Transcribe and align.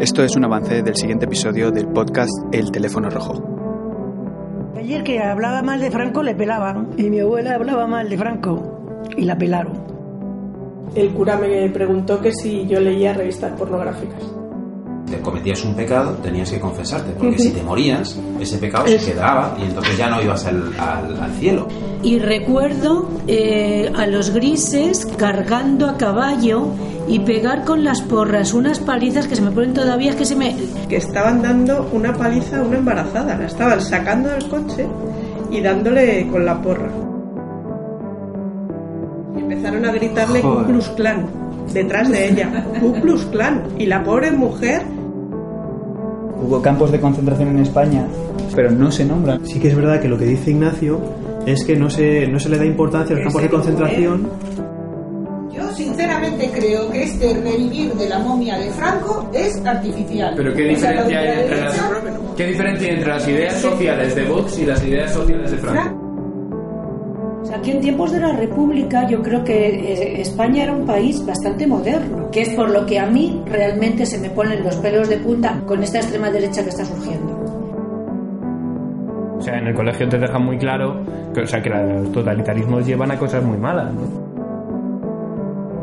Esto 0.00 0.24
es 0.24 0.34
un 0.34 0.44
avance 0.44 0.82
del 0.82 0.96
siguiente 0.96 1.26
episodio 1.26 1.70
del 1.70 1.86
podcast 1.86 2.32
El 2.50 2.72
teléfono 2.72 3.08
rojo. 3.10 4.72
Ayer 4.76 5.04
que 5.04 5.20
hablaba 5.20 5.62
mal 5.62 5.80
de 5.80 5.88
Franco 5.88 6.20
le 6.24 6.34
pelaban 6.34 6.88
y 6.96 7.04
mi 7.04 7.20
abuela 7.20 7.54
hablaba 7.54 7.86
mal 7.86 8.08
de 8.08 8.18
Franco 8.18 9.04
y 9.16 9.22
la 9.22 9.38
pelaron. 9.38 9.72
El 10.96 11.14
cura 11.14 11.36
me 11.36 11.68
preguntó 11.70 12.20
que 12.20 12.32
si 12.32 12.66
yo 12.66 12.80
leía 12.80 13.14
revistas 13.14 13.52
pornográficas. 13.52 14.43
Si 15.06 15.16
cometías 15.16 15.62
un 15.64 15.74
pecado, 15.74 16.12
tenías 16.22 16.50
que 16.50 16.58
confesarte, 16.58 17.12
porque 17.12 17.38
si 17.38 17.50
te 17.50 17.62
morías, 17.62 18.18
ese 18.40 18.56
pecado 18.58 18.86
se 18.88 18.98
quedaba 19.12 19.56
y 19.60 19.64
entonces 19.64 19.96
ya 19.98 20.08
no 20.08 20.22
ibas 20.22 20.44
al, 20.46 20.72
al- 20.78 21.20
al 21.22 21.32
cielo. 21.34 21.68
Y 22.02 22.18
recuerdo 22.18 23.08
eh, 23.26 23.92
a 23.94 24.06
los 24.06 24.30
grises 24.30 25.06
cargando 25.18 25.86
a 25.88 25.96
caballo 25.98 26.68
y 27.06 27.20
pegar 27.20 27.64
con 27.64 27.84
las 27.84 28.00
porras 28.00 28.54
unas 28.54 28.78
palizas 28.78 29.28
que 29.28 29.36
se 29.36 29.42
me 29.42 29.50
ponen 29.50 29.74
todavía 29.74 30.16
que 30.16 30.24
se 30.24 30.36
me... 30.36 30.56
Que 30.88 30.96
estaban 30.96 31.42
dando 31.42 31.88
una 31.92 32.14
paliza 32.14 32.58
a 32.58 32.62
una 32.62 32.78
embarazada. 32.78 33.36
La 33.36 33.46
estaban 33.46 33.80
sacando 33.82 34.30
del 34.30 34.48
coche 34.48 34.86
y 35.50 35.60
dándole 35.60 36.26
con 36.30 36.44
la 36.46 36.60
porra. 36.62 36.88
Y 39.36 39.40
empezaron 39.40 39.84
a 39.84 39.92
gritarle 39.92 40.40
Ku 40.40 40.48
Joder. 40.48 40.66
Klux 40.66 40.88
Klan 40.90 41.26
detrás 41.72 42.10
de 42.10 42.28
ella. 42.28 42.66
Ku 42.80 42.92
Klux 43.00 43.24
Klan. 43.26 43.62
Y 43.78 43.86
la 43.86 44.02
pobre 44.02 44.30
mujer 44.30 44.82
Hubo 46.44 46.60
campos 46.60 46.92
de 46.92 47.00
concentración 47.00 47.48
en 47.50 47.60
España, 47.60 48.06
pero 48.54 48.70
no 48.70 48.90
se 48.90 49.04
nombran. 49.04 49.46
Sí 49.46 49.58
que 49.58 49.68
es 49.68 49.76
verdad 49.76 50.00
que 50.00 50.08
lo 50.08 50.18
que 50.18 50.26
dice 50.26 50.50
Ignacio 50.50 51.00
es 51.46 51.64
que 51.64 51.74
no 51.74 51.88
se, 51.88 52.26
no 52.26 52.38
se 52.38 52.50
le 52.50 52.58
da 52.58 52.66
importancia 52.66 53.14
a 53.14 53.18
los 53.18 53.24
campos 53.24 53.42
de 53.42 53.48
concentración 53.48 54.30
Yo 55.52 55.70
sinceramente 55.72 56.50
creo 56.54 56.90
que 56.90 57.04
este 57.04 57.34
revivir 57.34 57.94
de 57.94 58.08
la 58.08 58.18
momia 58.18 58.58
de 58.58 58.70
Franco 58.70 59.30
es 59.32 59.64
artificial. 59.64 60.34
Pero 60.36 60.52
¿qué 60.52 60.74
O 60.74 60.76
sea, 60.76 60.92
la 60.92 61.04
diferencia 61.04 61.20
hay 61.20 61.42
entre 61.42 61.60
las, 61.60 61.80
¿qué 62.36 62.46
diferencia 62.46 62.88
hay 62.88 62.94
entre 62.94 63.08
las 63.08 63.28
ideas 63.28 63.54
sociales 63.54 64.14
de 64.14 64.24
Vox 64.24 64.58
y 64.58 64.66
las 64.66 64.84
ideas 64.84 65.12
sociales 65.12 65.50
de 65.50 65.56
Franco? 65.56 66.03
O 67.44 67.46
sea, 67.46 67.60
que 67.60 67.72
en 67.72 67.80
tiempos 67.82 68.10
de 68.10 68.20
la 68.20 68.32
República 68.32 69.06
yo 69.06 69.22
creo 69.22 69.44
que 69.44 69.68
eh, 69.68 70.20
España 70.22 70.62
era 70.64 70.72
un 70.72 70.86
país 70.86 71.24
bastante 71.26 71.66
moderno, 71.66 72.30
que 72.30 72.40
es 72.40 72.48
por 72.54 72.70
lo 72.70 72.86
que 72.86 72.98
a 72.98 73.04
mí 73.06 73.42
realmente 73.44 74.06
se 74.06 74.18
me 74.18 74.30
ponen 74.30 74.64
los 74.64 74.76
pelos 74.76 75.10
de 75.10 75.18
punta 75.18 75.60
con 75.66 75.82
esta 75.82 75.98
extrema 75.98 76.30
derecha 76.30 76.62
que 76.62 76.70
está 76.70 76.86
surgiendo. 76.86 77.38
O 79.36 79.42
sea, 79.42 79.58
en 79.58 79.66
el 79.66 79.74
colegio 79.74 80.08
te 80.08 80.18
dejan 80.18 80.42
muy 80.42 80.56
claro 80.56 81.02
que, 81.34 81.42
o 81.42 81.46
sea, 81.46 81.60
que 81.60 81.68
los 81.68 82.10
totalitarismos 82.12 82.86
llevan 82.86 83.10
a 83.10 83.18
cosas 83.18 83.44
muy 83.44 83.58
malas. 83.58 83.92
¿no? 83.92 84.00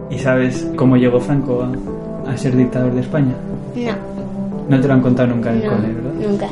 ¿Y 0.09 0.17
sabes 0.17 0.67
cómo 0.75 0.97
llegó 0.97 1.19
Franco 1.19 1.61
a, 2.25 2.31
a 2.31 2.37
ser 2.37 2.55
dictador 2.55 2.91
de 2.93 3.01
España? 3.01 3.35
No, 3.75 3.91
No 4.67 4.81
te 4.81 4.87
lo 4.87 4.93
han 4.95 5.01
contado 5.01 5.27
nunca 5.35 5.51
en 5.51 5.57
el 5.57 5.63
no, 5.67 5.75
cole, 5.75 5.93
¿verdad? 5.93 6.13
nunca. 6.27 6.47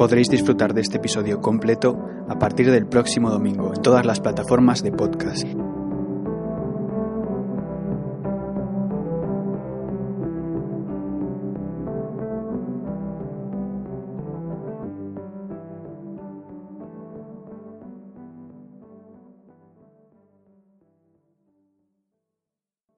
Podréis 0.00 0.30
disfrutar 0.30 0.72
de 0.72 0.80
este 0.80 0.96
episodio 0.96 1.42
completo 1.42 2.08
a 2.26 2.38
partir 2.38 2.70
del 2.70 2.86
próximo 2.86 3.28
domingo 3.28 3.74
en 3.74 3.82
todas 3.82 4.06
las 4.06 4.18
plataformas 4.18 4.82
de 4.82 4.92
podcast. 4.92 5.46